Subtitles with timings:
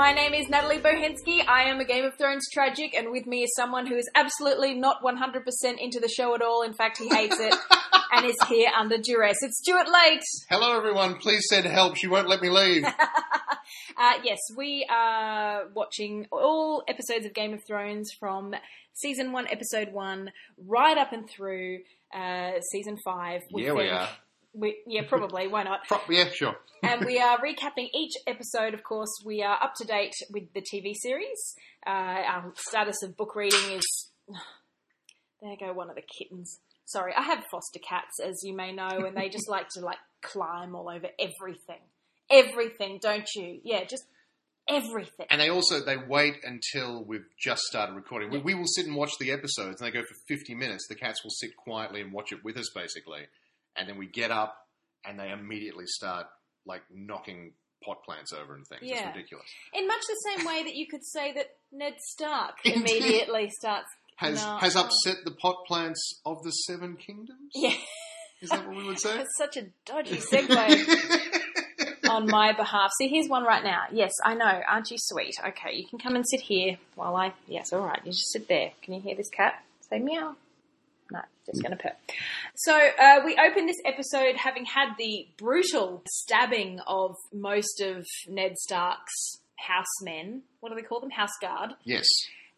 [0.00, 1.46] My name is Natalie Bohensky.
[1.46, 4.72] I am a Game of Thrones tragic, and with me is someone who is absolutely
[4.72, 5.44] not 100%
[5.78, 6.62] into the show at all.
[6.62, 7.54] In fact, he hates it
[8.12, 9.36] and is here under duress.
[9.42, 10.22] It's Stuart Late.
[10.48, 11.16] Hello, everyone.
[11.16, 11.96] Please send help.
[11.96, 12.86] She won't let me leave.
[13.96, 18.54] Uh, yes, we are watching all episodes of Game of Thrones from
[18.94, 20.32] season one, episode one,
[20.66, 21.80] right up and through
[22.12, 23.42] uh, season five.
[23.50, 24.08] Yeah, we are.
[24.52, 25.46] We, yeah, probably.
[25.46, 25.80] Why not?
[26.08, 26.56] Yeah, sure.
[26.82, 28.74] and we are recapping each episode.
[28.74, 31.54] Of course, we are up to date with the TV series.
[31.86, 34.10] Uh, our status of book reading is.
[35.42, 36.60] There go one of the kittens.
[36.84, 39.98] Sorry, I have foster cats, as you may know, and they just like to like
[40.22, 41.80] climb all over everything.
[42.30, 43.60] Everything, don't you?
[43.64, 44.04] Yeah, just
[44.68, 45.26] everything.
[45.30, 48.30] And they also they wait until we've just started recording.
[48.30, 50.86] We, we will sit and watch the episodes, and they go for fifty minutes.
[50.88, 53.22] The cats will sit quietly and watch it with us, basically,
[53.76, 54.56] and then we get up
[55.06, 56.26] and they immediately start
[56.66, 57.52] like knocking
[57.84, 58.82] pot plants over and things.
[58.84, 59.08] Yeah.
[59.08, 59.46] It's ridiculous.
[59.74, 63.86] In much the same way that you could say that Ned Stark immediately starts.
[64.16, 64.58] Has No.
[64.58, 67.50] has upset the pot plants of the Seven Kingdoms?
[67.54, 67.72] Yeah,
[68.42, 69.16] Is that what we would say?
[69.16, 71.30] that's such a dodgy segue.
[72.10, 72.90] on my behalf.
[72.98, 73.84] See, here's one right now.
[73.92, 74.44] Yes, I know.
[74.68, 75.34] Aren't you sweet?
[75.46, 77.32] Okay, you can come and sit here while I.
[77.46, 78.00] Yes, all right.
[78.04, 78.72] You just sit there.
[78.82, 80.34] Can you hear this cat say meow?
[81.12, 81.92] No, just going to put.
[82.54, 88.56] So uh, we open this episode having had the brutal stabbing of most of Ned
[88.58, 90.42] Stark's housemen.
[90.60, 91.10] What do they call them?
[91.10, 92.06] House guard yes.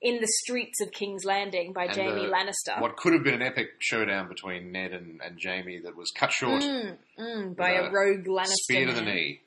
[0.00, 2.80] in the streets of King's Landing by And, Jaime Lannister.
[2.80, 6.32] What could have been an epic showdown between Ned and, and Jaime that was cut
[6.32, 6.62] short.
[6.62, 8.54] Mm, mm, by Uh, a rogue Lannister.
[8.64, 9.40] Spear to the knee.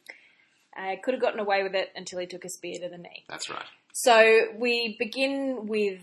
[0.77, 3.23] Uh, could have gotten away with it until he took a spear to the knee.
[3.29, 3.63] That's right.
[3.93, 6.01] So we begin with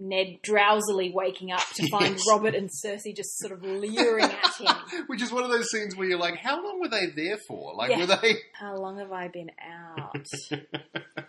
[0.00, 2.24] Ned drowsily waking up to find Yes.
[2.28, 5.04] Robert and Cersei just sort of leering at him.
[5.06, 7.74] Which is one of those scenes where you're like, how long were they there for?
[7.74, 7.98] Like, Yeah.
[7.98, 8.34] were they?
[8.54, 10.26] How long have I been out?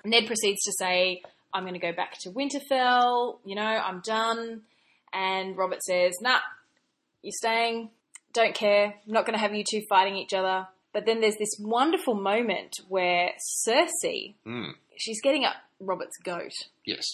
[0.05, 1.21] Ned proceeds to say,
[1.53, 3.39] I'm going to go back to Winterfell.
[3.45, 4.61] You know, I'm done.
[5.13, 6.39] And Robert says, Nah,
[7.21, 7.89] you're staying.
[8.33, 8.85] Don't care.
[9.05, 10.67] I'm not going to have you two fighting each other.
[10.93, 13.31] But then there's this wonderful moment where
[13.67, 16.51] Cersei, Mm, she's getting up Robert's goat.
[16.85, 17.05] yes.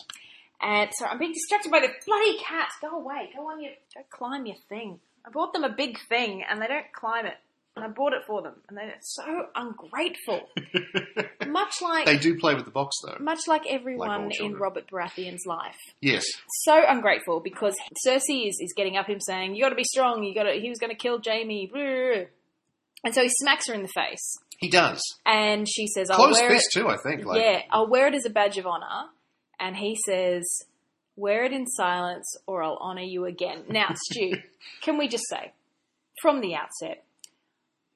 [0.61, 2.69] And so I'm being distracted by the bloody cat.
[2.81, 3.29] Go away.
[3.35, 3.71] Go on your.
[3.95, 4.99] Go climb your thing.
[5.25, 7.35] I bought them a big thing and they don't climb it.
[7.75, 8.55] And I bought it for them.
[8.67, 10.41] And they're so ungrateful.
[11.47, 12.05] much like.
[12.07, 13.17] They do play with the box, though.
[13.23, 14.55] much like Like everyone all in.
[14.55, 15.75] Robert Baratheon's life.
[16.01, 16.25] Yes.
[16.63, 17.75] So ungrateful because
[18.05, 20.79] Cersei is, is getting up him saying, You gotta be strong, you gotta he was
[20.79, 21.67] gonna kill Jaime.
[21.71, 22.23] blah, blah, blah."
[23.03, 24.37] And so he smacks her in the face.
[24.57, 24.99] He does.
[25.23, 26.63] And she says, I'll Close wear it.
[26.73, 27.25] too, I think.
[27.25, 29.09] Like, yeah, I'll wear it as a badge of honor.
[29.59, 30.43] And he says,
[31.15, 33.63] wear it in silence or I'll honor you again.
[33.69, 34.33] Now, Stu,
[34.81, 35.51] can we just say,
[36.21, 37.03] from the outset,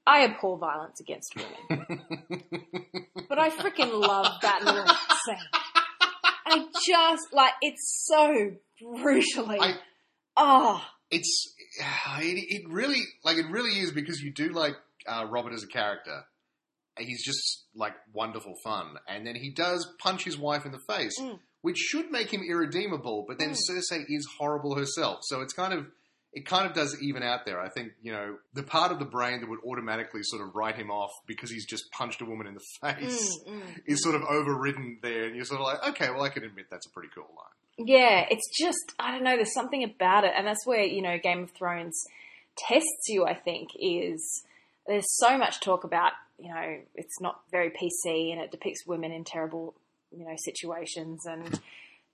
[0.06, 2.02] I abhor violence against women.
[3.30, 5.38] but I freaking love that little scene.
[6.46, 8.52] I just, like, it's so
[8.82, 9.60] brutally.
[9.60, 9.78] I-
[10.38, 11.54] oh, It's.
[12.24, 14.74] It, it really, like, it really is because you do like
[15.08, 16.26] uh, Robert as a character.
[17.00, 18.96] He's just, like, wonderful fun.
[19.08, 21.40] And then he does punch his wife in the face, Mm.
[21.62, 23.58] Which should make him irredeemable, but then Mm.
[23.70, 25.20] Cersei is horrible herself.
[25.24, 25.88] So it's kind of.
[26.34, 27.60] It kind of does even out there.
[27.60, 30.78] I think, you know, the part of the brain that would automatically sort of write
[30.78, 33.62] him off because he's just punched a woman in the face mm, mm.
[33.86, 36.68] is sort of overridden there, and you're sort of like, okay, well, I can admit
[36.72, 37.86] that's a pretty cool line.
[37.86, 39.36] Yeah, it's just I don't know.
[39.36, 42.02] There's something about it, and that's where you know Game of Thrones
[42.58, 43.26] tests you.
[43.26, 44.44] I think is
[44.88, 49.12] there's so much talk about you know it's not very PC and it depicts women
[49.12, 49.74] in terrible
[50.12, 51.60] you know situations and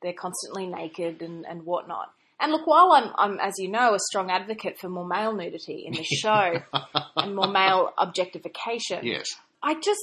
[0.01, 2.11] they're constantly naked and and whatnot.
[2.39, 5.83] And look, while I'm I'm as you know a strong advocate for more male nudity
[5.87, 6.61] in the show
[7.15, 9.25] and more male objectification, Yes.
[9.63, 10.01] I just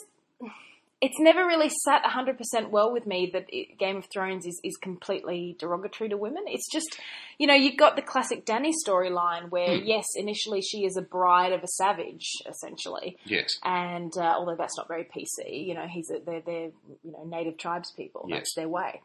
[1.04, 4.76] it's never really sat 100% well with me that it, Game of Thrones is, is
[4.76, 6.44] completely derogatory to women.
[6.46, 6.98] It's just,
[7.38, 9.84] you know, you've got the classic Danny storyline where, Hmm.
[9.84, 13.16] yes, initially she is a bride of a savage, essentially.
[13.24, 13.50] Yes.
[13.64, 16.70] And uh, although that's not very PC, you know, he's a, they're, they're,
[17.02, 18.24] you know, native tribes people.
[18.28, 18.38] Yes.
[18.38, 19.00] That's their way.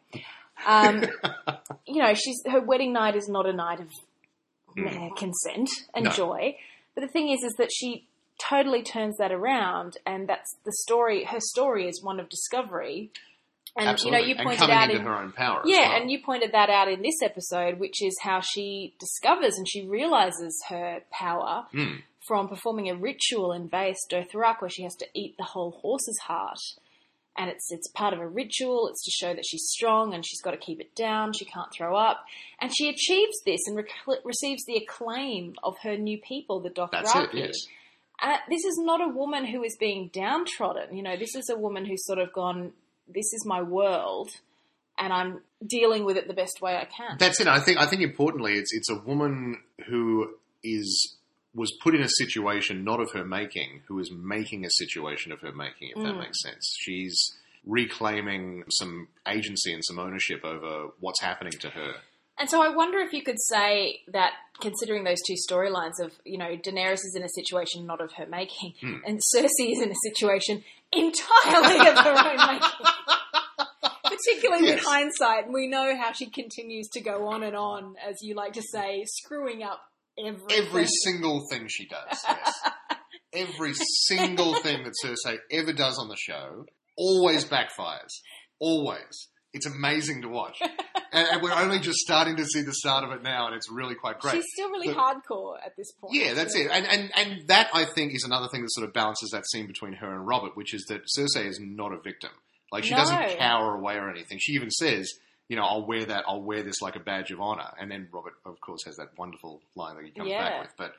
[0.66, 1.04] Um,
[1.88, 3.88] you know, she's her wedding night is not a night of
[4.78, 6.12] uh, consent and No.
[6.12, 6.56] joy.
[6.96, 8.08] But the thing is, is that she
[8.40, 11.26] totally turns that around, and that's the story.
[11.26, 13.12] Her story is one of discovery.
[13.78, 14.20] And Absolutely.
[14.30, 15.62] you know, you pointed out in her own power.
[15.64, 16.02] yeah, well.
[16.02, 19.86] and you pointed that out in this episode, which is how she discovers and she
[19.88, 21.98] realizes her power Hmm.
[22.28, 26.18] from performing a ritual in Vaes Dothrak where she has to eat the whole horse's
[26.18, 26.58] heart.
[27.38, 28.88] And it's it's part of a ritual.
[28.90, 31.32] It's to show that she's strong and she's got to keep it down.
[31.34, 32.26] She can't throw up,
[32.60, 36.90] and she achieves this and rec- receives the acclaim of her new people, the Dothraki.
[37.04, 37.30] That's it.
[37.34, 37.68] Yes.
[38.22, 40.96] Uh, this is not a woman who is being downtrodden.
[40.96, 42.74] You know, this is a woman who's sort of gone,
[43.08, 44.30] this is my world,
[44.98, 47.18] and I'm dealing with it the best way I can.
[47.18, 47.48] That's it.
[47.48, 47.78] I think.
[47.80, 50.34] I think importantly, it's it's a woman who
[50.64, 51.16] is
[51.56, 55.40] was put in a situation not of her making, who is making a situation of
[55.42, 55.90] her making.
[55.96, 56.20] If that Mm.
[56.20, 57.18] makes sense, she's
[57.66, 61.96] reclaiming some agency and some ownership over what's happening to her.
[62.40, 64.32] And so I wonder if you could say that,
[64.62, 68.26] considering those two storylines of, you know, Daenerys is in a situation not of her
[68.26, 68.96] making, Hmm.
[69.06, 70.64] and Cersei is in a situation
[70.94, 72.86] entirely of her own making.
[74.04, 78.36] Particularly with hindsight, we know how she continues to go on and on, as you
[78.36, 79.82] like to say, screwing up
[80.18, 80.66] everything.
[80.66, 82.20] Every single thing she does.
[82.28, 82.54] Yes.
[83.34, 83.74] Every
[84.08, 86.66] single thing that Cersei ever does on the show
[86.98, 88.10] always backfires.
[88.60, 89.28] Always.
[89.54, 90.60] It's amazing to watch.
[91.12, 93.70] and, and we're only just starting to see the start of it now, and it's
[93.72, 94.36] really quite great.
[94.36, 96.14] She's still really But- hardcore at this point.
[96.14, 96.70] Yeah, that's it.
[96.72, 99.66] And, and and that I think is another thing that sort of balances that scene
[99.68, 102.30] between her and Robert, which is that Cersei is not a victim.
[102.72, 102.98] Like she No.
[102.98, 104.38] doesn't cower away or anything.
[104.40, 105.12] She even says,
[105.48, 106.26] you know, I'll wear that.
[106.28, 107.72] I'll wear this like a badge of honor.
[107.80, 110.48] And then Robert, of course, has that wonderful line that he comes Yeah.
[110.48, 110.74] back with.
[110.78, 110.94] But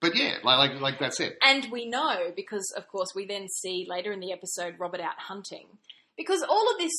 [0.00, 1.36] but yeah, like like like that's it.
[1.42, 5.18] And we know because, of course, we then see later in the episode Robert out
[5.18, 5.66] hunting
[6.16, 6.92] because all of this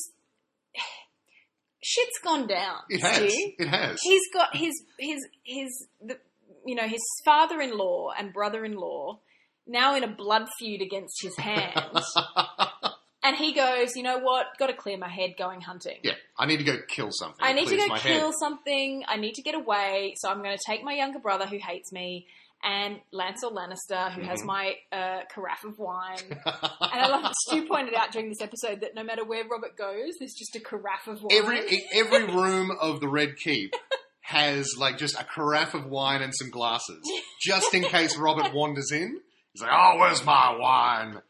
[1.82, 2.78] shit's gone down.
[2.88, 3.32] It has.
[3.32, 3.52] Stu.
[3.58, 4.00] It has.
[4.02, 6.18] He's got his his his the,
[6.64, 9.18] you know his father-in-law and brother-in-law
[9.66, 12.04] now in a blood feud against his hands,
[13.22, 14.46] and he goes, you know what?
[14.58, 15.98] Got to clear my head going hunting.
[16.02, 17.44] yeah, I need to go kill something.
[17.44, 18.34] I need to go kill head.
[18.40, 19.04] something.
[19.06, 20.14] I need to get away.
[20.16, 22.26] So I'm going to take my younger brother who hates me
[22.64, 24.46] and Lancel Lannister who has Mhm.
[24.46, 26.18] my uh, carafe of wine.
[26.46, 29.76] And I love that Stu pointed out during this episode that no matter where Robert
[29.76, 31.32] goes, there's just a carafe of wine.
[31.38, 33.74] every every room of the Red Keep
[34.22, 37.00] has like just a carafe of wine and some glasses,
[37.40, 39.20] just in case Robert wanders in.
[39.52, 41.20] He's like, "Oh, where's my wine?"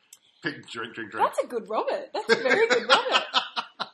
[0.43, 1.27] Pick, drink, drink, drink.
[1.27, 2.09] That's a good Robert.
[2.13, 3.23] That's a very good Robert.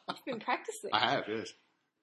[0.08, 0.90] I've been practicing.
[0.92, 1.48] I have, yes.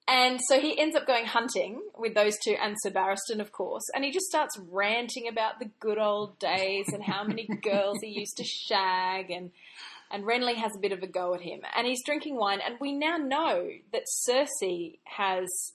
[0.08, 3.82] And so he ends up going hunting with those two and Sir Barristan, of course,
[3.94, 8.08] and he just starts ranting about the good old days and how many girls he
[8.08, 9.50] used to shag and
[10.08, 11.62] and Renly has a bit of a go at him.
[11.74, 15.72] And he's drinking wine, and we now know that Cersei has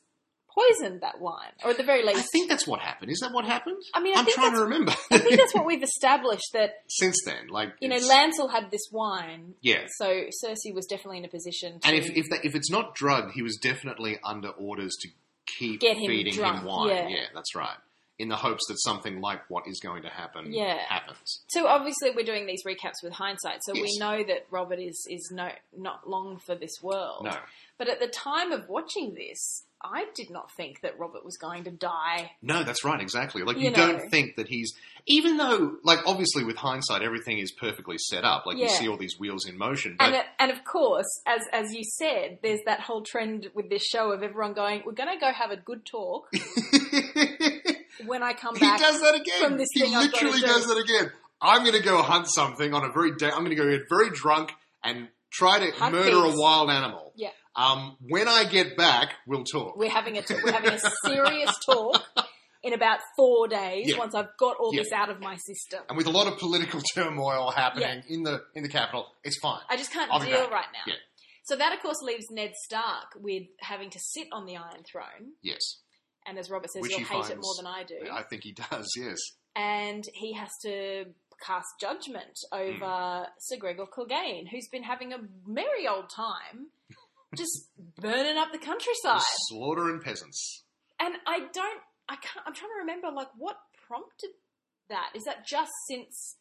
[0.53, 2.19] poisoned that wine, or at the very least.
[2.19, 3.11] I think that's what happened.
[3.11, 3.77] Is that what happened?
[3.93, 4.93] I mean, I I'm think trying to remember.
[5.11, 8.87] I think that's what we've established that Since then, like you know Lancel had this
[8.91, 9.85] wine, yeah.
[9.97, 10.05] so
[10.43, 13.33] Cersei was definitely in a position to And if if, that, if it's not drugged,
[13.33, 15.09] he was definitely under orders to
[15.45, 17.09] keep Get him feeding drunk, him wine.
[17.09, 17.25] yeah.
[17.33, 17.77] that's right.
[18.19, 20.77] In the hopes that something like what is going to happen Yeah.
[20.87, 21.41] happens.
[21.49, 25.31] So obviously we're doing these recaps with hindsight, so we know that Robert is is
[25.33, 27.23] no not long for this world.
[27.25, 27.35] No,
[27.79, 31.63] But at the time of watching this, I did not think that Robert was going
[31.65, 32.31] to die.
[32.41, 33.01] no, that's right.
[33.01, 33.43] Exactly.
[33.43, 33.77] Like you, You know.
[33.87, 34.73] don't think that he's
[35.07, 38.45] even though like obviously with hindsight everything is perfectly set up.
[38.45, 39.97] Like you see all these wheels in motion.
[39.99, 43.83] And it, and of course, as as you said, there's that whole trend with this
[43.83, 46.27] show of everyone going, "We're going to go have a good talk
[48.05, 49.41] when I come back, he does that again.
[49.41, 50.45] from this he thing literally do.
[50.45, 51.11] does that again.
[51.41, 53.27] I'm going to go hunt something on a very day.
[53.27, 54.51] I'm going to go get very drunk
[54.83, 57.13] and try to Hunt murder a wild animal.
[57.15, 57.29] Yeah.
[57.55, 59.75] Um, when I get back, we'll talk.
[59.77, 62.01] We're having a we're having a serious talk
[62.63, 63.97] in about four days Yeah.
[63.97, 64.83] once I've got all Yeah.
[64.83, 65.81] this out of my system.
[65.89, 69.61] and with a lot of political turmoil happening in the in the capital, it's fine.
[69.69, 70.83] I just can't I'll deal right now.
[70.87, 70.95] Yeah.
[71.43, 75.31] So that, of course, leaves Ned Stark with having to sit on the Iron Throne.
[75.41, 75.59] Yes,
[76.27, 77.97] And as Robert says, Which you'll hate it more than I do.
[78.13, 78.87] I think he does.
[78.95, 79.17] Yes,
[79.55, 81.05] And he has to
[81.45, 83.31] cast judgment over Hmm.
[83.39, 86.67] Sir Gregor Clegane, who's been having a merry old time
[87.35, 87.67] just
[87.99, 89.21] burning up the countryside.
[89.47, 90.63] slaughtering peasants.
[90.99, 93.57] And I don't, I can't, I'm trying to remember, like, what
[93.87, 94.29] prompted
[94.89, 95.09] that?
[95.15, 96.35] Is that just since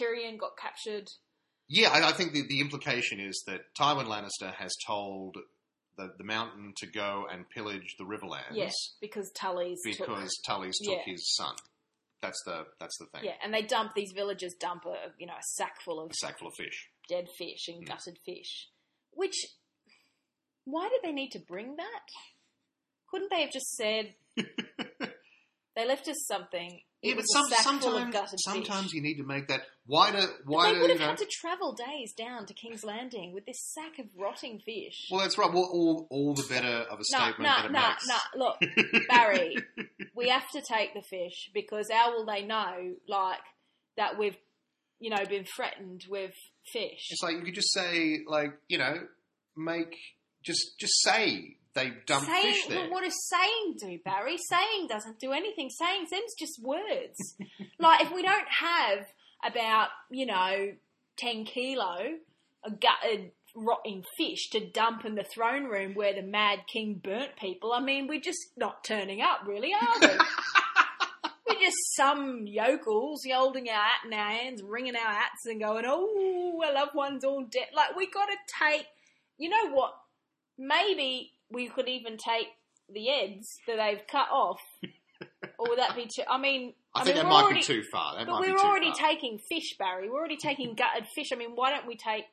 [0.00, 1.06] Tyrion got captured?
[1.68, 5.36] Yeah, I, I think the, the implication is that Tywin Lannister has told
[5.96, 10.78] the, the mountain to go and pillage the Riverlands Yes, because Tully's took because Tully's
[10.82, 11.02] took Yeah.
[11.12, 11.54] his son.
[12.22, 13.22] That's the that's the thing.
[13.24, 16.14] Yeah, and they dump these villagers dump a you know a sack full of A
[16.14, 16.88] sack full of fish.
[17.08, 17.88] dead fish and Mm.
[17.88, 18.68] gutted fish.
[19.12, 19.34] Which
[20.64, 22.06] why did they need to bring that?
[23.10, 24.14] Couldn't they have just said
[25.76, 26.80] they left us something?
[27.02, 28.92] It Yeah, but was some, a sack full of sometimes gutted sometimes fish.
[28.94, 29.62] you need to make that.
[29.86, 31.06] Why do But why they would you have know?
[31.06, 35.08] had to travel days down to King's Landing with this sack of rotting fish.
[35.10, 35.50] Well, that's right.
[35.50, 38.06] Well, all all the better of a no, statement no, that it no, makes.
[38.06, 38.44] no.
[38.92, 39.56] Look, Barry,
[40.20, 43.40] we have to take the fish because how will they know, like,
[43.96, 44.36] that we've,
[44.98, 46.34] you know, been threatened with
[46.72, 47.08] fish?
[47.10, 48.94] It's like you could just say, like you know,
[49.56, 49.96] make
[50.42, 52.80] just just say they dumped saying, fish there.
[52.80, 54.36] Well, what does saying do, Barry?
[54.36, 55.70] Saying doesn't do anything.
[55.70, 57.36] Saying them's just words.
[57.78, 59.06] like if we don't have
[59.44, 60.72] about you know
[61.16, 62.18] ten kilo
[62.64, 67.36] of gutted rotting fish to dump in the throne room where the Mad King burnt
[67.36, 67.72] people.
[67.72, 70.06] I mean, we're just not turning up, really, are we?
[71.48, 75.84] we're just some yokels holding our hat in our hands, wringing our hats, and going,
[75.86, 78.86] "Oh, our loved one's all dead." Like we got to take.
[79.38, 79.92] You know what?
[80.58, 82.48] Maybe we could even take
[82.92, 84.60] the heads that they've cut off.
[85.58, 86.22] or would that be too?
[86.28, 88.16] I mean, I, I think mean, that might already- be too far.
[88.16, 89.08] That but might we're too already far.
[89.10, 90.08] taking fish, Barry.
[90.10, 91.28] We're already taking gutted fish.
[91.32, 92.24] I mean, why don't we take?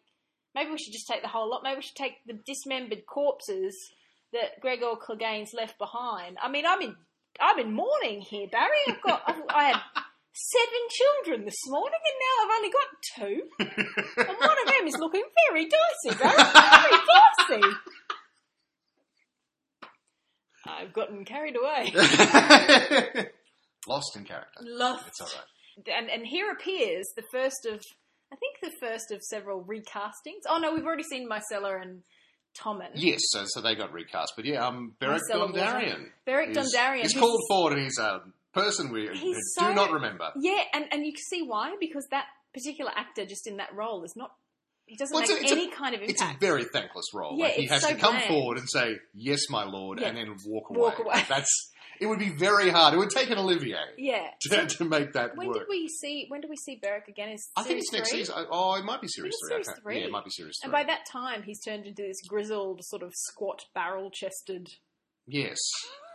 [0.57, 1.61] Maybe we should just take the whole lot.
[1.61, 3.77] Maybe we should take the dismembered corpses
[4.33, 6.37] that Gregor Clegane's left behind.
[6.41, 6.95] I mean, I'm in,
[7.39, 8.81] I'm in mourning here, Barry.
[8.87, 9.79] I've got, I've, I had
[10.33, 13.37] seven children this morning, and now I've only got two,
[14.17, 16.35] and one of them is looking very dicey, Barry.
[16.41, 17.77] Very dicey.
[20.65, 21.93] I've gotten carried away.
[23.87, 24.59] Lost in character.
[24.63, 25.07] Lost.
[25.07, 25.97] It's all right.
[25.97, 27.81] and and here appears the first of
[28.61, 30.41] the first of several recastings.
[30.47, 32.03] Oh no, we've already seen Myrcella and
[32.57, 32.89] Tommen.
[32.95, 36.05] Yes, so, so they got recast, but yeah, um, Beric Myrcella Dondarrion.
[36.25, 37.01] Beric is- Dondarrion.
[37.01, 38.21] He's called forward, and he's a
[38.53, 40.31] person we do so- not remember.
[40.37, 44.03] Yeah, and and you can see why because that particular actor just in that role
[44.03, 44.31] is not.
[44.87, 46.11] He doesn't Well, it's make a- it's a- any kind of impact.
[46.21, 47.35] It's a very thankless role.
[47.37, 48.27] Yeah, like, he has so to come bland.
[48.29, 50.07] forward and say, "Yes, my lord," Yeah.
[50.07, 50.79] and then walk away.
[50.79, 51.25] Walk away.
[51.27, 52.05] That's it.
[52.07, 52.93] Would be very hard.
[52.93, 54.27] It would take an Olivier yeah.
[54.41, 55.57] to, to make that When work.
[55.59, 56.25] did we see?
[56.29, 57.29] When do we see Beric again?
[57.29, 58.19] Is I think it's next three?
[58.19, 58.35] season.
[58.37, 59.63] Oh, oh, it might be series three.
[59.63, 59.99] Series three.
[59.99, 60.67] Yeah, it might be series three.
[60.67, 64.67] And by that time, he's turned into this grizzled, sort of squat, barrel-chested,
[65.27, 65.57] yes,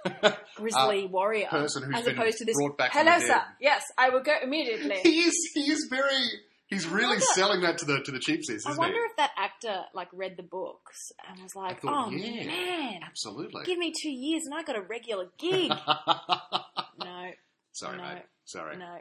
[0.56, 2.56] grizzly uh, warrior, person who's as been opposed to this.
[2.56, 3.42] brought back Hello, sir.
[3.60, 4.96] Yes, I will go immediately.
[5.02, 5.50] he is.
[5.54, 6.28] He is very.
[6.72, 9.02] He's really wonder- selling that to the to the cheap seats, I wonder he?
[9.04, 12.46] if that actor like read the books and was like, thought, "Oh yeah.
[12.46, 13.64] man, Absolutely.
[13.64, 15.70] give me two years and I got a regular gig."
[16.98, 17.30] no,
[17.72, 18.02] Sorry, No.
[18.02, 18.22] mate.
[18.44, 18.76] Sorry.
[18.76, 18.98] no.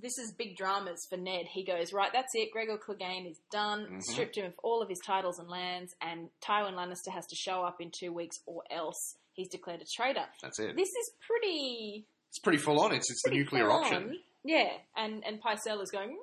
[0.00, 1.46] This is big dramas for Ned.
[1.52, 2.50] He goes, right, that's it.
[2.52, 3.86] Gregor Clegane is done.
[3.90, 4.02] Mhm.
[4.02, 7.62] Stripped him of all of his titles and lands, and Tywin Lannister has to show
[7.64, 10.24] up in two weeks, or else he's declared a traitor.
[10.40, 10.76] That's it.
[10.76, 12.06] This is pretty.
[12.30, 12.92] It's pretty full on.
[12.92, 14.18] It's it's the nuclear option.
[14.44, 16.14] Yeah, and and Pycelle is going, "Meow,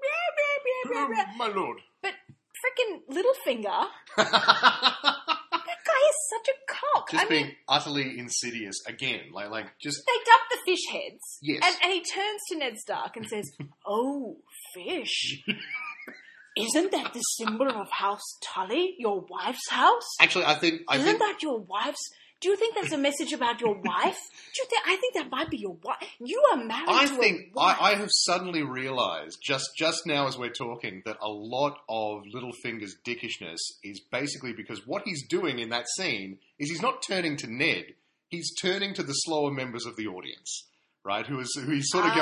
[0.86, 1.79] meow, meow, meow." My lord.
[2.01, 2.13] but
[2.62, 3.86] freaking Littlefinger,
[4.17, 4.27] that
[5.86, 7.12] guy is such a cock.
[7.12, 9.32] just I mean, being utterly insidious again.
[9.34, 11.39] Like like just they dump the fish heads.
[11.41, 11.62] Yes.
[11.65, 13.51] And, and he turns to Ned Stark and says,
[13.86, 14.38] Oh,
[14.74, 15.44] fish.
[16.58, 20.08] Isn't that the symbol of House Tully, your wife's house?
[20.22, 22.00] actually I think I Isn't think that your wife's?
[22.45, 24.19] Do you think that's a message about your wife?
[24.53, 24.83] Do you think?
[24.85, 25.97] I think that might be your wife.
[26.19, 27.77] You are married I to think a wife.
[27.81, 32.21] I, I have suddenly realised just just now as we're talking that a lot of
[32.31, 37.35] Littlefinger's dickishness is basically because what he's doing in that scene is he's not turning
[37.37, 37.85] to Ned,
[38.27, 40.67] he's turning to the slower members of the audience,
[41.03, 41.25] right?
[41.25, 42.15] Who is who he's sort of Ah.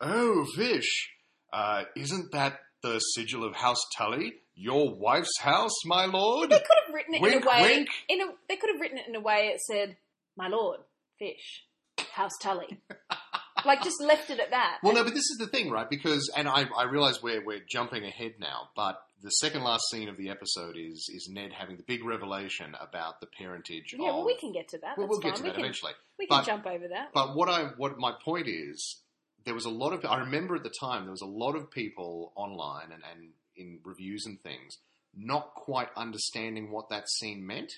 [0.00, 1.10] going, "Oh, fish,
[1.52, 6.79] uh, isn't that the sigil of House Tully, your wife's house, my lord?" They could
[6.90, 7.62] have written it in a way.
[7.62, 7.88] wink.
[8.08, 9.96] In a, they could have written it in a way it said,
[10.36, 10.80] "My lord,
[11.18, 11.64] fish,
[12.12, 12.80] House Tully."
[13.64, 14.78] like just left it at that.
[14.82, 15.88] Well, no, but this is the thing, right?
[15.88, 20.08] Because, and I, I realize we're we're jumping ahead now, but the second last scene
[20.08, 23.94] of the episode is is Ned having the big revelation about the parentage.
[23.98, 24.96] yeah, of, well, we can get to that.
[24.96, 25.36] Well, That's we'll get fine.
[25.38, 25.92] to we that can, eventually.
[26.18, 27.10] We can But- jump over that.
[27.12, 29.00] But what I what my point is,
[29.44, 31.70] there was a lot of I remember at the time there was a lot of
[31.70, 34.78] people online and, and in reviews and things
[35.14, 37.72] not quite understanding what that scene meant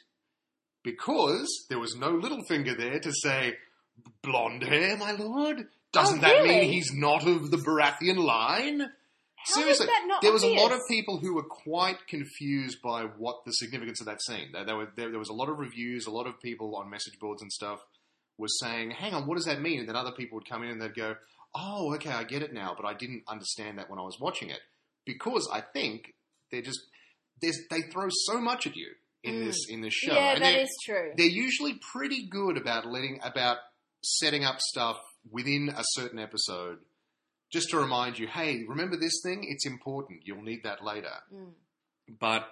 [0.83, 3.55] because there was no Littlefinger there to say
[4.23, 5.67] blonde hair, my lord.
[5.93, 8.81] Doesn't Oh, that mean he's not of the Baratheon line?
[8.81, 9.89] How Seriously,
[10.23, 14.07] there was a lot of people who were quite confused by what the significance of
[14.07, 14.51] that scene.
[14.53, 16.89] There, there, were, there, there was a lot of reviews, a lot of people on
[16.89, 17.81] message boards and stuff
[18.39, 20.71] were saying, "Hang on, what does that mean?" And then other people would come in
[20.71, 21.17] and they'd go,
[21.55, 24.49] "Oh, okay, I get it now," but I didn't understand that when I was watching
[24.49, 24.61] it
[25.05, 26.15] because I think
[26.53, 26.81] they're just
[27.41, 28.89] they throw so much at you
[29.23, 29.45] in Mm.
[29.47, 30.12] this in this show.
[30.15, 31.12] Yeah, and that they're- true.
[31.17, 33.59] they're usually pretty good about letting about
[34.03, 34.99] setting up stuff
[35.31, 36.79] within a certain episode
[37.53, 41.53] just to remind you hey remember this thing it's important you'll need that later Mm.
[42.19, 42.49] but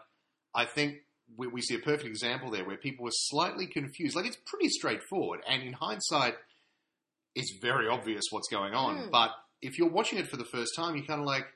[0.54, 0.99] i think
[1.37, 4.68] we, we see a perfect example there where people were slightly confused like it's pretty
[4.68, 6.37] straightforward and in hindsight
[7.34, 9.10] it's very obvious what's going on Mm.
[9.10, 11.46] but if you're watching it for the first time you're kind of like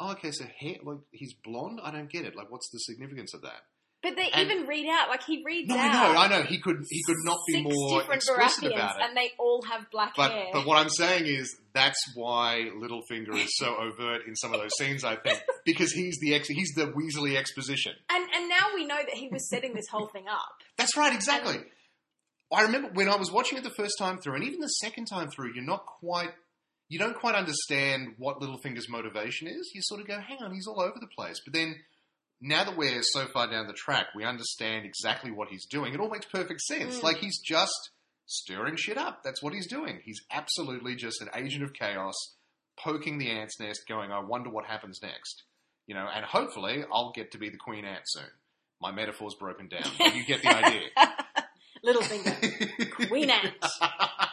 [0.00, 3.32] oh okay so hair, like he's blonde i don't get it like what's the significance
[3.34, 3.60] of that
[4.02, 5.90] But they And- even read out like he reads no, out.
[5.90, 6.42] I know, I know.
[6.46, 9.02] He could, he could not be more explicit about it.
[9.04, 10.46] and they all have black But, hair.
[10.54, 14.74] but what I'm saying is that's why Littlefinger is so overt in some of those
[14.78, 15.04] scenes.
[15.04, 17.92] I think because he's the ex, he's the Weasley exposition.
[18.08, 20.48] and and now we know that he was setting this whole thing up.
[20.78, 21.56] That's right, exactly.
[21.56, 21.66] And-
[22.52, 25.04] I remember when I was watching it the first time through, and even the second
[25.12, 26.30] time through, you're not quite,
[26.90, 29.70] you don't quite understand what Littlefinger's motivation is.
[29.74, 31.76] You sort of go, "Hang on, he's all over the place." But then
[32.40, 35.94] now that we're so far down the track, we understand exactly what he's doing.
[35.94, 36.98] It all makes perfect sense.
[36.98, 37.02] Mm.
[37.04, 37.90] Like he's just
[38.26, 39.22] stirring shit up.
[39.22, 40.00] That's what he's doing.
[40.04, 42.14] He's absolutely just an agent of chaos,
[42.78, 45.44] poking the ant's nest, going, I wonder what happens next.
[45.86, 48.30] You know, and hopefully I'll get to be the queen ant soon.
[48.80, 49.90] My metaphor's broken down.
[49.98, 50.88] But you get the idea.
[51.84, 53.08] Littlefinger.
[53.08, 53.54] Queen ant.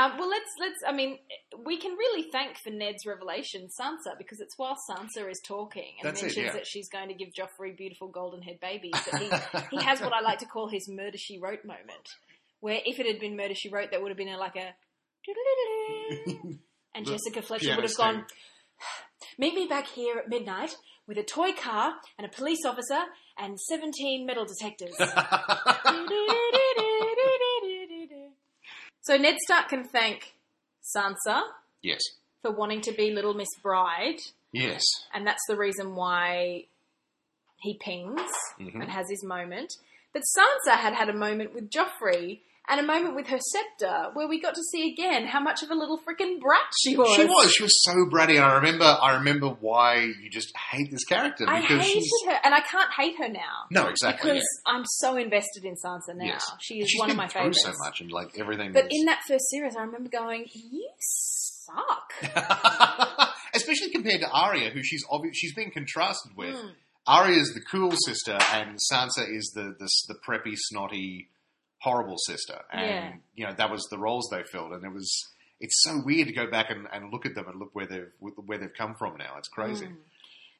[0.00, 0.78] Um, well, let's let's.
[0.86, 1.18] I mean,
[1.64, 6.08] we can really thank for Ned's revelation Sansa because it's while Sansa is talking and
[6.08, 6.52] That's it, mentions yeah.
[6.52, 10.12] that she's going to give Joffrey beautiful golden haired babies that he he has what
[10.12, 12.08] I like to call his murder she wrote moment,
[12.60, 14.74] where if it had been murder she wrote, that would have been a, like a.
[16.92, 18.24] And Jessica Fletcher would have gone,
[19.38, 20.74] Meet me back here at midnight
[21.06, 23.02] with a toy car and a police officer
[23.38, 24.94] and 17 metal detectors.
[29.02, 30.34] so Ned Stark can thank
[30.96, 31.42] Sansa
[31.82, 32.00] yes.
[32.42, 34.18] for wanting to be Little Miss Bride,
[34.52, 34.82] Yes.
[35.14, 36.66] and that's the reason why
[37.60, 38.74] he pings Mhm.
[38.82, 39.72] and has his moment.
[40.12, 42.40] But Sansa had had a moment with Joffrey
[42.70, 45.70] and a moment with her scepter where we got to see again how much of
[45.70, 47.14] a little freaking brat she was.
[47.16, 47.52] She was.
[47.52, 48.36] She was so bratty.
[48.36, 48.84] And I remember.
[48.84, 52.90] I remember why you just hate this character I hated she's her, and I can't
[52.92, 53.66] hate her now.
[53.70, 54.30] no exactly.
[54.32, 56.24] because I'm so invested in Sansa now.
[56.24, 56.44] Yes.
[56.60, 57.62] She is one of my favorites.
[57.62, 58.72] so much and like everything.
[58.72, 62.12] But is- in that first series, I remember going, "You suck."
[63.54, 66.54] especially compared to Arya, who she's obvi- she's been contrasted with.
[66.54, 67.30] Mm.
[67.30, 71.28] is the cool sister, and Sansa is the the, the preppy, snotty,
[71.80, 72.60] horrible sister.
[72.72, 73.12] And Yeah.
[73.34, 75.10] you know that was the roles they filled, and it was.
[75.62, 78.10] It's so weird to go back and, and look at them and look where they've
[78.18, 79.36] where they've come from now.
[79.36, 79.86] It's crazy.
[79.86, 79.96] Mm.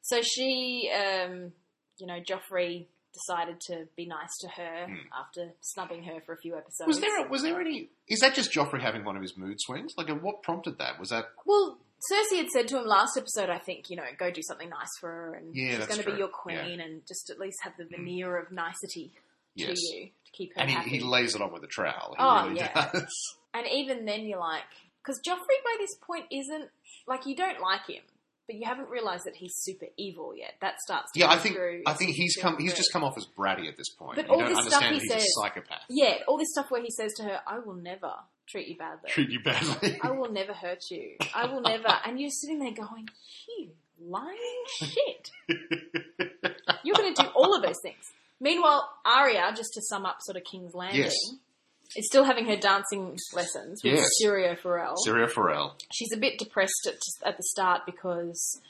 [0.02, 1.52] So she, um,
[1.98, 4.98] you know, Joffrey decided to be nice to her Mm.
[5.18, 6.86] after snubbing her for a few episodes.
[6.86, 7.88] Was there was there any?
[8.08, 9.94] Is that just Joffrey having one of his mood swings?
[9.96, 11.00] Like, what prompted that?
[11.00, 11.78] Was that Well,
[12.12, 14.88] Cersei had said to him last episode, I think, you know, go do something nice
[15.00, 17.76] for her, and Yeah, she's going to be your queen, and just at least have
[17.78, 19.12] the veneer of nicety
[19.54, 19.78] yes?
[19.78, 22.14] to you keep her And he, he lays it on with a trowel.
[22.16, 22.90] He Oh, really yeah.
[22.92, 23.36] does.
[23.54, 24.62] And even then, you're like,
[25.02, 26.68] because Joffrey by this point isn't
[27.08, 28.02] like you don't like him,
[28.46, 30.54] but you haven't realised that he's super evil yet.
[30.60, 31.10] That starts.
[31.12, 32.58] To Yeah, I think through I think he's come.
[32.60, 34.14] He's just come off as bratty at this point.
[34.16, 35.80] But you all don't this stuff he he's says- a psychopath.
[35.88, 38.12] Yeah, all this stuff where he says to her, "I will never
[38.46, 39.10] treat you badly.
[39.10, 39.98] Treat you badly.
[40.02, 41.16] I will never hurt you.
[41.34, 43.08] I will never." And you're sitting there going,
[43.48, 44.36] "You lying
[44.78, 45.30] shit!
[46.84, 50.36] You're going to do all of those things." Meanwhile, Arya, just to sum up, sort
[50.36, 51.14] of King's Landing, Yes.
[51.96, 54.08] is still having her dancing lessons with Yes.
[54.22, 54.94] Syrio Forel.
[55.06, 55.76] Syrio Forel.
[55.92, 56.98] she's a bit depressed at,
[57.28, 58.60] at the start because,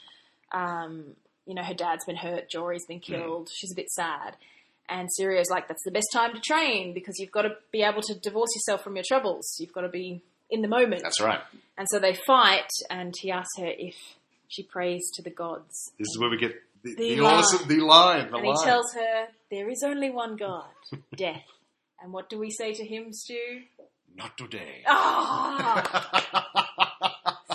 [0.51, 3.13] um, you know, her dad's been hurt, Jory's been Hmm.
[3.13, 3.49] killed.
[3.53, 4.35] She's a bit sad.
[4.89, 8.01] And Syrio's like, that's the best time to train because you've got to be able
[8.01, 9.55] to divorce yourself from your troubles.
[9.59, 11.01] You've got to be in the moment.
[11.03, 11.39] That's right.
[11.77, 13.95] And so they fight, and he asks her if
[14.49, 15.93] she prays to the gods.
[15.97, 17.33] This is where we get the, The the, line.
[17.35, 18.31] awesome, the line.
[18.31, 20.69] The and he tells her, there is only one God,
[21.15, 21.43] death.
[22.01, 23.37] And what do we say to him, Stu?
[24.15, 24.83] Not today.
[24.87, 26.41] Ah,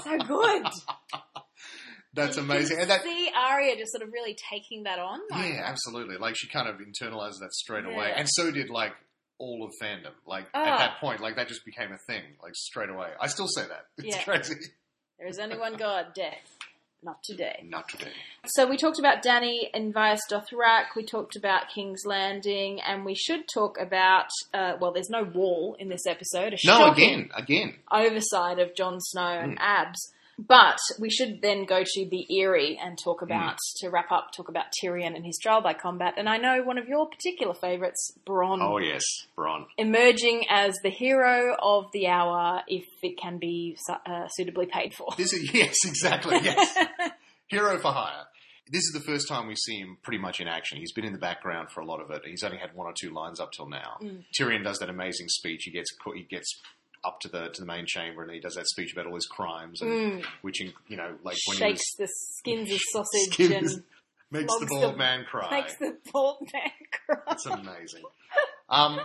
[0.02, 0.66] so good.
[2.14, 2.78] That's amazing.
[2.80, 5.20] And that, see Arya just sort of really taking that on.
[5.30, 6.16] like- yeah, absolutely.
[6.16, 8.92] Like she kind of internalized that straight away, and so did like
[9.38, 10.12] all of fandom.
[10.26, 10.64] Like Ah.
[10.64, 13.08] at that point, like that just became a thing, like straight away.
[13.20, 13.86] I still say that.
[13.98, 14.22] It's Yeah.
[14.24, 14.54] crazy.
[15.18, 16.56] There is only one God, death.
[17.06, 17.62] Not today.
[17.64, 18.10] Not today.
[18.46, 20.86] So we talked about Danny and Vaes Dothrak.
[20.96, 24.26] We talked about King's Landing, and we should talk about.
[24.52, 26.52] Uh, well, there's no wall in this episode.
[26.52, 27.76] A No, again, again.
[27.92, 29.60] oversight of Jon Snow and Mm.
[29.62, 30.12] Abs.
[30.38, 33.26] But we should then go to the Eyrie and talk Hmm.
[33.26, 34.32] about to wrap up.
[34.36, 36.14] Talk about Tyrion and his trial by combat.
[36.18, 39.02] And I know one of your particular favourites, Bronn, Oh yes,
[39.36, 39.66] Bronn.
[39.78, 45.08] emerging as the hero of the hour if it can be uh, suitably paid for.
[45.16, 46.38] This is yes, exactly.
[46.42, 46.76] Yes,
[47.48, 48.26] hero for hire.
[48.68, 50.78] This is the first time we see him pretty much in action.
[50.78, 52.22] He's been in the background for a lot of it.
[52.26, 53.96] He's only had one or two lines up till now.
[54.02, 54.24] Mm.
[54.38, 55.62] Tyrion does that amazing speech.
[55.64, 56.60] He gets he gets
[57.06, 59.26] up to the to the main chamber and he does that speech about all his
[59.26, 60.24] crimes and Mm.
[60.42, 63.84] which in- you know like when Shakes he the skins of sausage Skins- and
[64.30, 65.50] makes the bald the- man cry.
[65.50, 66.70] makes the bald man
[67.06, 67.32] cry.
[67.32, 68.02] It's amazing.
[68.68, 68.98] Um,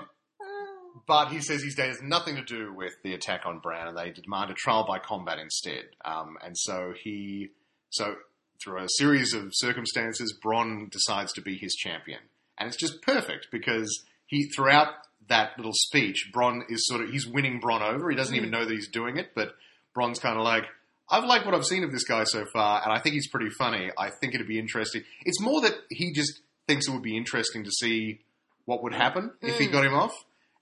[1.08, 3.98] but he says his day has nothing to do with the attack on Bran, and
[3.98, 5.86] they demand a trial by combat instead.
[6.04, 7.50] Um, and so he,
[7.90, 8.16] so
[8.64, 12.20] through a series of circumstances, Bronn decides to be his champion,
[12.58, 14.90] and it's just perfect because he, throughout
[15.32, 18.10] that little speech, Bronn is sort of he's winning Bronn over.
[18.10, 19.56] He doesn't even know that he's doing it, but
[19.96, 20.65] Bronn's kind of like.
[21.10, 23.50] I've liked what I've seen of this guy so far, and I think he's pretty
[23.50, 23.91] funny.
[23.98, 25.04] I think it'd be interesting.
[25.26, 28.22] It's more that he just thinks it would be interesting to see
[28.63, 29.72] what would happen if he Mm.
[29.74, 30.13] got him off.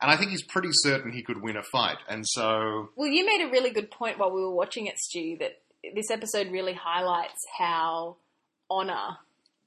[0.01, 1.97] And I think he's pretty certain he could win a fight.
[2.07, 5.37] And so, Well, you made a really good point while we were watching it, Stu,
[5.39, 5.61] that
[5.93, 8.15] this episode really highlights how
[8.71, 9.17] honor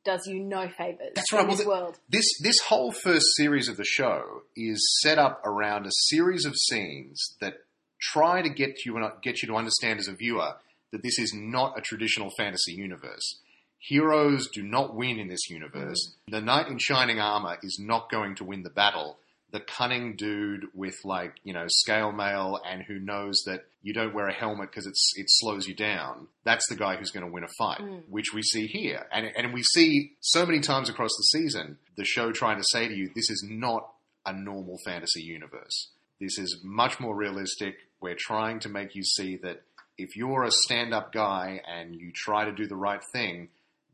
[0.05, 1.13] does you no favors.
[1.15, 1.43] That's right.
[1.43, 1.99] In Well, this world.
[2.09, 6.57] This this whole first series of the show is set up around a series of
[6.57, 7.55] scenes that
[8.01, 10.55] try to get you get you to understand as a viewer
[10.93, 13.39] that this is not a traditional fantasy universe.
[13.79, 16.09] Heroes do not win in this universe.
[16.09, 16.35] Mm-hmm.
[16.35, 19.19] The knight in shining armor is not going to win the battle.
[19.53, 24.15] The cunning dude with like you know scale mail and who knows that you don't
[24.15, 26.27] wear a helmet because it's it slows you down.
[26.45, 28.03] That's the guy who's going to win a fight, Mm.
[28.09, 32.05] which we see here, and and we see so many times across the season the
[32.05, 33.89] show trying to say to you, this is not
[34.25, 35.89] a normal fantasy universe.
[36.21, 37.75] This is much more realistic.
[38.01, 39.63] We're trying to make you see that
[39.99, 43.49] if you're a stand-up guy and you try to do the right thing,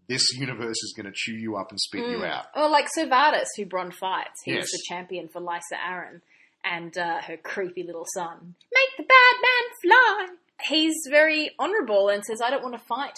[0.08, 2.30] this universe is going to chew you up and spit you Mm.
[2.30, 2.46] out.
[2.56, 4.40] Or like Ser Vardis, who Bronn fights.
[4.44, 4.70] He's Yes.
[4.72, 6.20] the champion for Lysa Arryn
[6.64, 8.54] and uh, her creepy little son.
[8.72, 10.26] Make the bad man fly.
[10.68, 13.14] He's very honourable and says, "I don't want to fight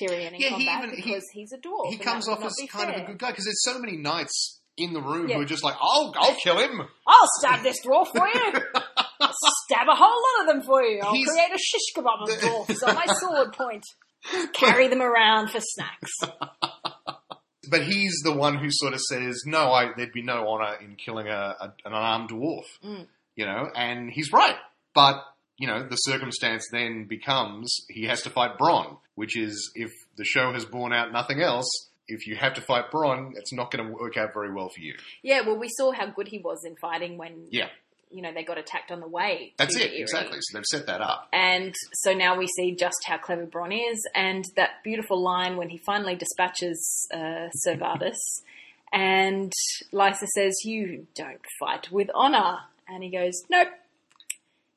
[0.00, 2.54] Tyrion in Yeah, he combat even- he- because he's a dwarf." he comes off as
[2.70, 5.36] kind of a good guy because there's so many knights in the room Yeah.
[5.36, 8.52] who are just like, "I'll, I'll kill him." I'll stab this dwarf for you.
[9.20, 9.32] I'll
[9.66, 11.00] stab a whole lot of them for you.
[11.02, 13.84] I'll He's- create a shish kebab of dwarfs on my sword point.
[14.52, 16.12] Carry them around for snacks.
[17.70, 20.96] But he's the one who sort of says, "No, I, there'd be no honor in
[20.96, 23.06] killing a, a, an unarmed dwarf." Mm.
[23.36, 24.56] You know, and he's right.
[24.94, 25.22] But
[25.58, 30.24] you know, the circumstance then becomes he has to fight Bronn, which is if the
[30.24, 31.66] show has borne out nothing else.
[32.08, 34.80] If you have to fight Bronn, it's not going to work out very well for
[34.80, 34.94] you.
[35.22, 37.68] Yeah, well, we saw how good he was in fighting when Yeah.
[38.12, 39.54] You know they got attacked on the way.
[39.56, 40.38] That's it, exactly.
[40.40, 41.28] So they've set that up.
[41.32, 45.68] And so now we see just how clever Bronn is, and that beautiful line when
[45.70, 48.18] he finally dispatches uh, Ser Vardis,
[48.92, 49.52] and
[49.92, 53.68] Lysa says, "You don't fight with honor," and he goes, "Nope,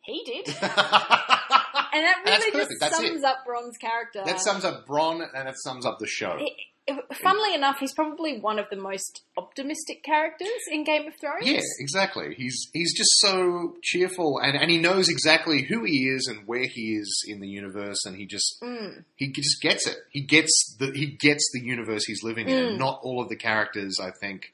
[0.04, 0.56] he did."
[1.94, 2.72] And that And really perfect.
[2.72, 4.22] just That's sums up Bronn's character.
[4.26, 6.36] that sums up Bronn and it sums up the show.
[6.40, 6.52] It-
[7.14, 11.46] funnily enough, he's probably one of the most optimistic characters in Game of Thrones.
[11.48, 12.34] Yeah, exactly.
[12.36, 16.66] He's he's just so cheerful, and, and he knows exactly who he is and where
[16.68, 19.04] he is in the universe, and he just Mm.
[19.16, 19.98] he just gets it.
[20.10, 22.76] He gets the he gets the universe he's living in.
[22.76, 22.78] Mm.
[22.78, 24.52] Not all of the characters, I think,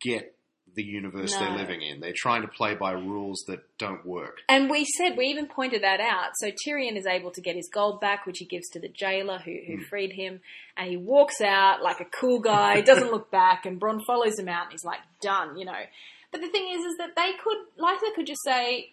[0.00, 0.34] get
[0.78, 1.98] the universe they're living in.
[2.00, 4.38] They're trying to play by rules that don't work.
[4.48, 6.30] And we said, we even pointed that out.
[6.40, 9.38] So Tyrion is able to get his gold back, which he gives to the jailer
[9.38, 9.82] who, who Hmm.
[9.90, 10.40] freed him.
[10.76, 14.48] And he walks out like a cool guy, doesn't look back, and Bronn follows him
[14.48, 15.82] out and he's like, done, you know.
[16.30, 18.92] But the thing is, is that they could, Lysa could just say,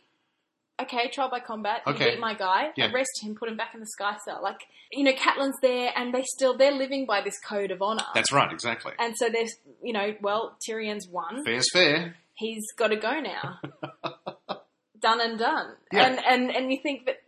[0.82, 2.12] okay, trial by combat, you Okay.
[2.12, 2.92] beat my guy, Yeah.
[2.92, 4.40] arrest him, put him back in the sky cell.
[4.44, 4.60] Like,
[4.92, 8.04] you know, Catelyn's there and they still, they're living by this code of honor.
[8.14, 8.94] That's right, exactly.
[9.00, 12.16] and so there's, you know, well, Tyrion's won Fair's fair.
[12.36, 13.60] he's got to go now.
[15.02, 15.76] done and done.
[15.92, 16.08] Yeah.
[16.08, 17.24] And, and and you think that th-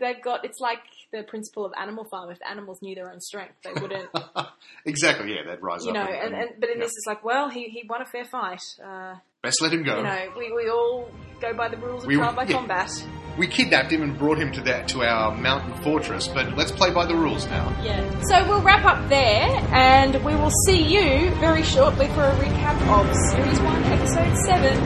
[0.00, 0.78] they've got it's like
[1.12, 2.30] the principle of Animal Farm.
[2.30, 4.08] If animals knew their own strength, they wouldn't,
[4.84, 5.94] exactly, yeah, they'd rise you up.
[5.96, 6.02] know.
[6.12, 6.84] and, And, and but in yeah.
[6.84, 8.60] this, it's like, well, he he won a fair fight.
[8.84, 9.98] Uh, best let him go.
[9.98, 11.08] you know, we, we all
[11.40, 12.56] go by the rules of We- trial by yeah.
[12.58, 12.90] combat.
[13.38, 16.90] We kidnapped him and brought him to that to our mountain fortress, but let's play
[16.90, 17.68] by the rules now.
[17.84, 18.00] Yeah.
[18.30, 19.44] So we'll wrap up there,
[19.74, 24.80] and we will see you very shortly for a recap of Series One, Episode Seven.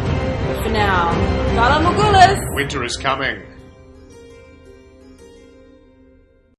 [0.49, 1.13] But for now,
[1.55, 2.55] Morghulis.
[2.57, 3.41] Winter is coming.